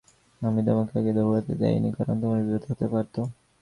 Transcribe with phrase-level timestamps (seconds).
[0.41, 3.19] আমি তোমাকে আগে দৌড়াতে দেইনি কারণ তোমার বিপদ হতে পারতো।